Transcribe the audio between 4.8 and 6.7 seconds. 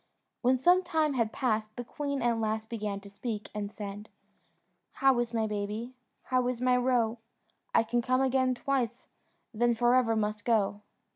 "How is my baby? How is